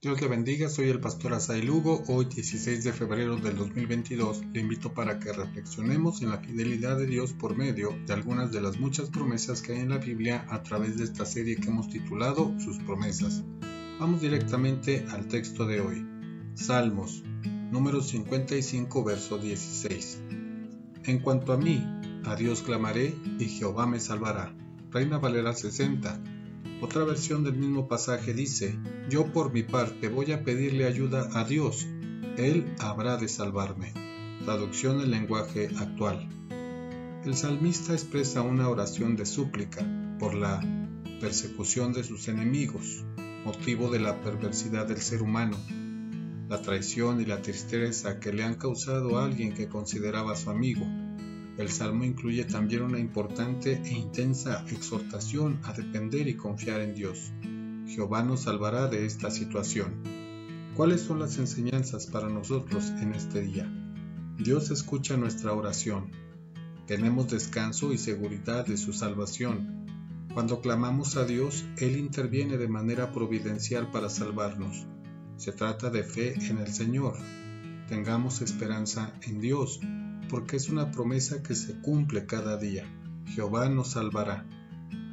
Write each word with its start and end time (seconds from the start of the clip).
Dios 0.00 0.20
le 0.20 0.28
bendiga, 0.28 0.68
soy 0.68 0.90
el 0.90 1.00
pastor 1.00 1.34
Asai 1.34 1.60
Lugo. 1.60 2.04
Hoy 2.06 2.26
16 2.26 2.84
de 2.84 2.92
febrero 2.92 3.34
del 3.34 3.56
2022 3.56 4.44
le 4.52 4.60
invito 4.60 4.94
para 4.94 5.18
que 5.18 5.32
reflexionemos 5.32 6.22
en 6.22 6.30
la 6.30 6.38
fidelidad 6.38 6.96
de 6.96 7.06
Dios 7.06 7.32
por 7.32 7.56
medio 7.56 7.98
de 8.06 8.12
algunas 8.12 8.52
de 8.52 8.60
las 8.60 8.78
muchas 8.78 9.10
promesas 9.10 9.60
que 9.60 9.72
hay 9.72 9.80
en 9.80 9.88
la 9.88 9.98
Biblia 9.98 10.46
a 10.50 10.62
través 10.62 10.98
de 10.98 11.02
esta 11.02 11.26
serie 11.26 11.56
que 11.56 11.66
hemos 11.66 11.88
titulado 11.88 12.54
Sus 12.60 12.78
promesas. 12.78 13.42
Vamos 13.98 14.20
directamente 14.20 15.04
al 15.10 15.26
texto 15.26 15.66
de 15.66 15.80
hoy. 15.80 16.06
Salmos, 16.54 17.24
número 17.72 18.00
55, 18.00 19.02
verso 19.02 19.36
16. 19.38 20.22
En 21.06 21.18
cuanto 21.18 21.52
a 21.52 21.56
mí, 21.56 21.84
a 22.24 22.36
Dios 22.36 22.62
clamaré 22.62 23.16
y 23.40 23.46
Jehová 23.46 23.88
me 23.88 23.98
salvará. 23.98 24.54
Reina 24.92 25.18
Valera 25.18 25.54
60 25.54 26.37
otra 26.80 27.04
versión 27.04 27.42
del 27.42 27.54
mismo 27.54 27.88
pasaje 27.88 28.32
dice, 28.32 28.78
yo 29.10 29.32
por 29.32 29.52
mi 29.52 29.64
parte 29.64 30.08
voy 30.08 30.32
a 30.32 30.44
pedirle 30.44 30.86
ayuda 30.86 31.28
a 31.34 31.44
Dios, 31.44 31.86
Él 32.36 32.72
habrá 32.78 33.16
de 33.16 33.28
salvarme. 33.28 33.92
Traducción 34.44 34.98
del 34.98 35.10
lenguaje 35.10 35.68
actual. 35.76 36.28
El 37.24 37.34
salmista 37.34 37.92
expresa 37.92 38.42
una 38.42 38.68
oración 38.68 39.16
de 39.16 39.26
súplica 39.26 39.84
por 40.18 40.34
la 40.34 40.60
persecución 41.20 41.92
de 41.92 42.04
sus 42.04 42.28
enemigos, 42.28 43.04
motivo 43.44 43.90
de 43.90 43.98
la 43.98 44.20
perversidad 44.22 44.86
del 44.86 45.00
ser 45.00 45.22
humano, 45.22 45.56
la 46.48 46.62
traición 46.62 47.20
y 47.20 47.26
la 47.26 47.42
tristeza 47.42 48.20
que 48.20 48.32
le 48.32 48.44
han 48.44 48.54
causado 48.54 49.18
a 49.18 49.24
alguien 49.24 49.52
que 49.52 49.68
consideraba 49.68 50.36
su 50.36 50.48
amigo, 50.48 50.86
el 51.58 51.70
salmo 51.70 52.04
incluye 52.04 52.44
también 52.44 52.82
una 52.82 53.00
importante 53.00 53.82
e 53.84 53.92
intensa 53.92 54.64
exhortación 54.70 55.58
a 55.64 55.72
depender 55.72 56.28
y 56.28 56.34
confiar 56.34 56.80
en 56.80 56.94
Dios. 56.94 57.32
Jehová 57.88 58.22
nos 58.22 58.42
salvará 58.42 58.86
de 58.86 59.04
esta 59.04 59.32
situación. 59.32 59.94
¿Cuáles 60.76 61.00
son 61.00 61.18
las 61.18 61.36
enseñanzas 61.38 62.06
para 62.06 62.28
nosotros 62.28 62.90
en 63.00 63.12
este 63.12 63.40
día? 63.40 63.68
Dios 64.38 64.70
escucha 64.70 65.16
nuestra 65.16 65.52
oración. 65.52 66.12
Tenemos 66.86 67.28
descanso 67.28 67.92
y 67.92 67.98
seguridad 67.98 68.64
de 68.64 68.76
su 68.76 68.92
salvación. 68.92 69.84
Cuando 70.32 70.60
clamamos 70.60 71.16
a 71.16 71.24
Dios, 71.24 71.64
Él 71.78 71.96
interviene 71.96 72.56
de 72.56 72.68
manera 72.68 73.10
providencial 73.10 73.90
para 73.90 74.08
salvarnos. 74.08 74.86
Se 75.36 75.50
trata 75.50 75.90
de 75.90 76.04
fe 76.04 76.34
en 76.34 76.58
el 76.58 76.72
Señor. 76.72 77.14
Tengamos 77.88 78.42
esperanza 78.42 79.12
en 79.22 79.40
Dios 79.40 79.80
porque 80.28 80.56
es 80.56 80.68
una 80.68 80.90
promesa 80.90 81.42
que 81.42 81.54
se 81.54 81.80
cumple 81.80 82.26
cada 82.26 82.56
día. 82.56 82.84
Jehová 83.26 83.68
nos 83.68 83.92
salvará. 83.92 84.46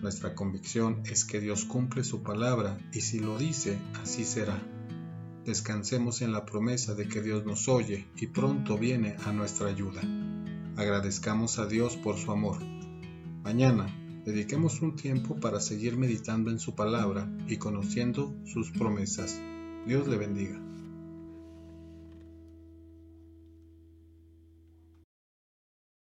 Nuestra 0.02 0.36
convicción 0.36 1.02
es 1.06 1.26
que 1.26 1.40
Dios 1.40 1.66
cumple 1.66 2.04
su 2.04 2.22
palabra 2.22 2.78
y 2.94 3.02
si 3.02 3.20
lo 3.20 3.38
dice, 3.38 3.80
así 4.02 4.24
será. 4.24 4.62
Descansemos 5.46 6.22
en 6.22 6.32
la 6.32 6.46
promesa 6.46 6.96
de 6.96 7.08
que 7.08 7.22
Dios 7.22 7.46
nos 7.46 7.68
oye 7.68 8.08
y 8.18 8.28
pronto 8.28 8.78
viene 8.78 9.16
a 9.26 9.32
nuestra 9.32 9.68
ayuda. 9.68 10.02
Agradezcamos 10.76 11.60
a 11.60 11.68
Dios 11.68 11.98
por 11.98 12.18
su 12.18 12.32
amor. 12.32 12.58
Mañana, 13.44 13.88
dediquemos 14.26 14.82
un 14.82 14.96
tiempo 14.96 15.40
para 15.40 15.60
seguir 15.60 15.98
meditando 15.98 16.50
en 16.52 16.60
su 16.60 16.76
palabra 16.76 17.30
y 17.48 17.58
conociendo 17.58 18.36
sus 18.46 18.72
promesas. 18.72 19.40
Dios 19.86 20.08
le 20.08 20.18
bendiga. 20.18 20.60